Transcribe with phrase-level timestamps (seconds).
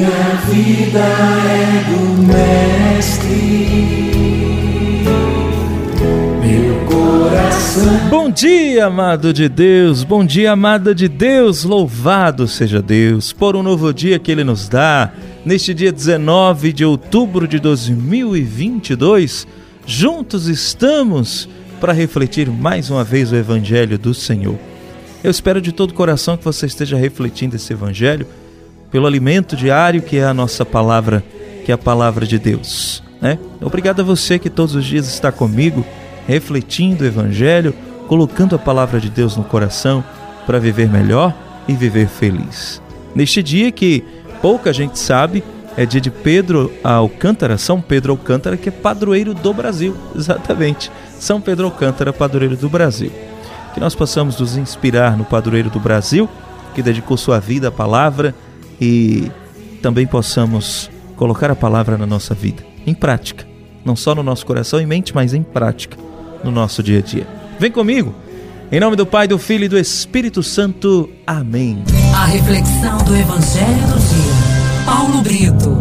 [0.00, 3.20] Minha vida é do Mestre.
[6.40, 8.08] Meu coração.
[8.08, 10.02] Bom dia, amado de Deus.
[10.02, 11.64] Bom dia, amada de Deus.
[11.64, 15.12] Louvado seja Deus por um novo dia que Ele nos dá.
[15.44, 19.46] Neste dia 19 de outubro de 2022,
[19.84, 21.46] juntos estamos
[21.78, 24.58] para refletir mais uma vez o Evangelho do Senhor.
[25.22, 28.26] Eu espero de todo o coração que você esteja refletindo esse Evangelho
[28.90, 31.22] pelo alimento diário que é a nossa palavra,
[31.64, 33.02] que é a palavra de Deus.
[33.20, 33.38] Né?
[33.60, 35.84] Obrigado a você que todos os dias está comigo,
[36.26, 37.74] refletindo o Evangelho,
[38.08, 40.02] colocando a palavra de Deus no coração
[40.46, 41.34] para viver melhor
[41.68, 42.82] e viver feliz.
[43.14, 44.04] Neste dia que
[44.42, 45.44] pouca gente sabe,
[45.76, 50.90] é dia de Pedro Alcântara, São Pedro Alcântara, que é padroeiro do Brasil, exatamente.
[51.18, 53.12] São Pedro Alcântara, padroeiro do Brasil.
[53.72, 56.28] Que nós possamos nos inspirar no padroeiro do Brasil,
[56.74, 58.34] que dedicou sua vida à palavra
[58.80, 59.30] e
[59.82, 63.46] também possamos colocar a palavra na nossa vida, em prática,
[63.84, 65.96] não só no nosso coração e mente, mas em prática,
[66.42, 67.26] no nosso dia a dia.
[67.58, 68.14] Vem comigo!
[68.72, 71.10] Em nome do Pai, do Filho e do Espírito Santo.
[71.26, 71.82] Amém.
[72.14, 74.84] A reflexão do Evangelho do Dia.
[74.86, 75.76] Paulo Brito.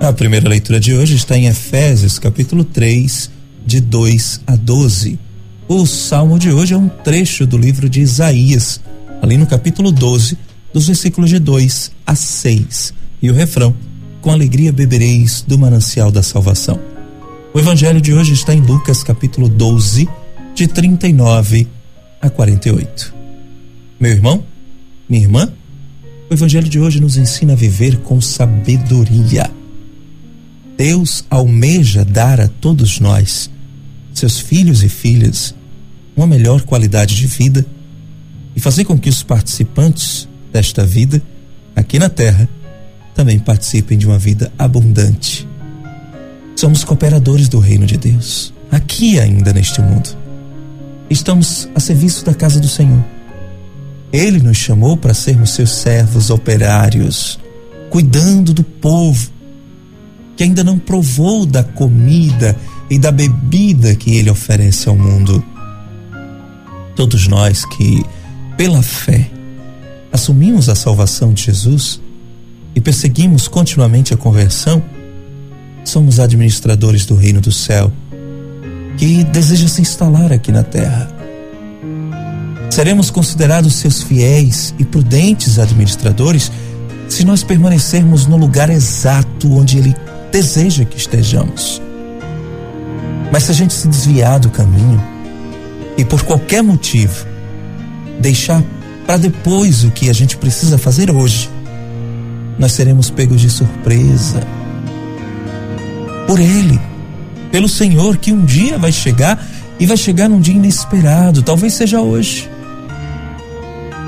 [0.00, 3.30] A primeira leitura de hoje está em Efésios, capítulo 3,
[3.66, 5.18] de 2 a 12.
[5.66, 8.82] O salmo de hoje é um trecho do livro de Isaías,
[9.22, 10.36] ali no capítulo 12,
[10.74, 12.92] dos versículos de 2 a 6.
[13.22, 13.74] E o refrão:
[14.20, 16.78] Com alegria bebereis do manancial da salvação.
[17.54, 20.06] O evangelho de hoje está em Lucas, capítulo 12,
[20.54, 21.66] de 39
[22.20, 23.14] a 48.
[23.98, 24.44] Meu irmão,
[25.08, 25.50] minha irmã,
[26.30, 29.50] o evangelho de hoje nos ensina a viver com sabedoria.
[30.76, 33.48] Deus almeja dar a todos nós
[34.14, 35.54] seus filhos e filhas
[36.16, 37.66] uma melhor qualidade de vida
[38.54, 41.20] e fazer com que os participantes desta vida,
[41.74, 42.48] aqui na Terra,
[43.14, 45.48] também participem de uma vida abundante.
[46.54, 50.16] Somos cooperadores do reino de Deus, aqui ainda neste mundo.
[51.10, 53.04] Estamos a serviço da casa do Senhor.
[54.12, 57.40] Ele nos chamou para sermos seus servos operários,
[57.90, 59.34] cuidando do povo
[60.36, 62.56] que ainda não provou da comida
[62.90, 65.44] e da bebida que ele oferece ao mundo.
[66.94, 68.04] Todos nós que,
[68.56, 69.30] pela fé,
[70.12, 72.00] assumimos a salvação de Jesus
[72.74, 74.82] e perseguimos continuamente a conversão,
[75.84, 77.92] somos administradores do reino do céu
[78.96, 81.10] que deseja se instalar aqui na terra.
[82.70, 86.50] Seremos considerados seus fiéis e prudentes administradores
[87.08, 89.94] se nós permanecermos no lugar exato onde ele
[90.32, 91.80] deseja que estejamos.
[93.34, 95.02] Mas se a gente se desviar do caminho
[95.98, 97.26] e por qualquer motivo
[98.20, 98.62] deixar
[99.04, 101.50] para depois o que a gente precisa fazer hoje,
[102.56, 104.40] nós seremos pegos de surpresa
[106.28, 106.80] por Ele,
[107.50, 109.44] pelo Senhor que um dia vai chegar
[109.80, 112.48] e vai chegar num dia inesperado, talvez seja hoje.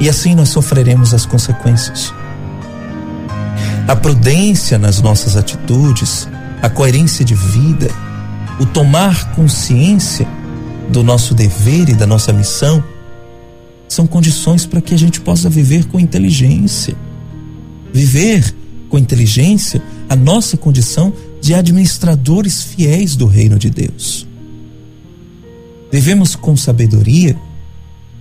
[0.00, 2.12] E assim nós sofreremos as consequências.
[3.88, 6.28] A prudência nas nossas atitudes,
[6.60, 7.90] a coerência de vida,
[8.60, 10.26] o tomar consciência
[10.90, 12.82] do nosso dever e da nossa missão
[13.88, 16.96] são condições para que a gente possa viver com inteligência.
[17.92, 18.54] Viver
[18.88, 24.26] com inteligência a nossa condição de administradores fiéis do reino de Deus.
[25.90, 27.36] Vivemos com sabedoria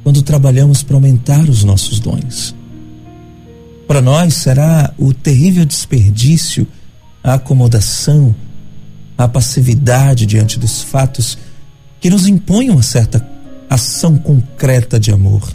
[0.03, 2.53] quando trabalhamos para aumentar os nossos dons.
[3.87, 6.67] Para nós será o terrível desperdício,
[7.23, 8.35] a acomodação,
[9.17, 11.37] a passividade diante dos fatos
[11.99, 13.25] que nos impõem uma certa
[13.69, 15.51] ação concreta de amor.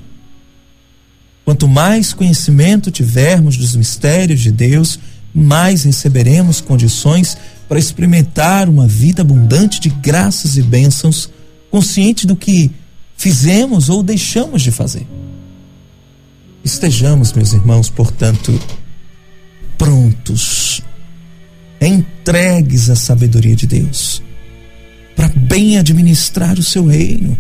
[1.45, 4.99] Quanto mais conhecimento tivermos dos mistérios de Deus,
[5.35, 7.37] mais receberemos condições
[7.69, 11.31] para experimentar uma vida abundante de graças e bênçãos,
[11.71, 12.71] consciente do que
[13.17, 15.07] fizemos ou deixamos de fazer.
[16.65, 18.59] Estejamos, meus irmãos, portanto,
[19.77, 20.83] prontos
[21.81, 24.23] entregues à sabedoria de Deus,
[25.15, 27.39] para bem administrar o seu reino.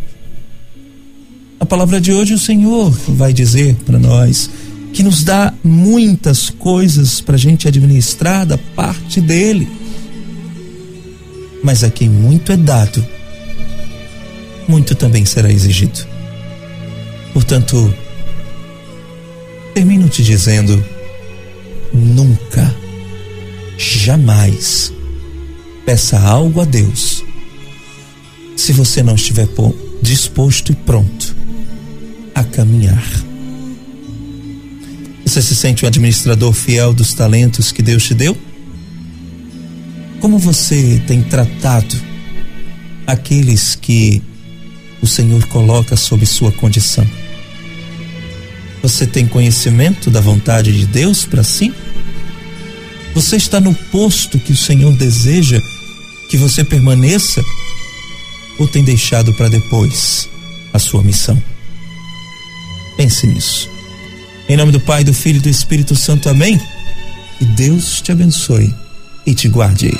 [1.61, 4.49] A palavra de hoje, o Senhor vai dizer para nós
[4.93, 9.69] que nos dá muitas coisas para a gente administrar da parte dele.
[11.62, 13.05] Mas a quem muito é dado,
[14.69, 16.06] muito também será exigido.
[17.32, 17.93] Portanto,
[19.75, 20.82] termino te dizendo:
[21.93, 22.48] nunca
[24.09, 24.91] jamais
[25.85, 27.23] peça algo a Deus
[28.57, 29.47] se você não estiver
[30.01, 31.37] disposto e pronto
[32.35, 33.05] a caminhar.
[35.27, 38.35] Você se sente um administrador fiel dos talentos que Deus te deu?
[40.21, 41.95] Como você tem tratado
[43.07, 44.23] aqueles que
[45.03, 47.07] o Senhor coloca sob sua condição?
[48.83, 51.75] Você tem conhecimento da vontade de Deus para si?
[53.19, 55.61] Você está no posto que o Senhor deseja
[56.31, 57.43] que você permaneça?
[58.61, 60.29] Ou tem deixado para depois
[60.73, 61.43] a sua missão?
[62.97, 63.69] Pense nisso.
[64.49, 66.61] Em nome do Pai, do Filho e do Espírito Santo, amém?
[67.41, 68.73] Que Deus te abençoe
[69.26, 69.91] e te guarde.